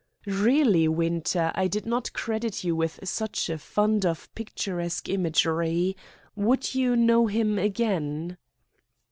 "Really, 0.25 0.87
Winter, 0.87 1.51
I 1.53 1.67
did 1.67 1.85
not 1.85 2.11
credit 2.11 2.63
you 2.63 2.75
with 2.75 3.07
such 3.07 3.51
a 3.51 3.59
fund 3.59 4.03
of 4.03 4.33
picturesque 4.33 5.07
imagery. 5.09 5.95
Would 6.35 6.73
you 6.73 6.95
know 6.95 7.27
him 7.27 7.59
again?" 7.59 8.39